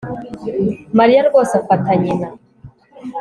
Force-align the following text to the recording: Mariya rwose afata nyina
Mariya 0.97 1.21
rwose 1.27 1.53
afata 1.61 1.91
nyina 2.01 2.27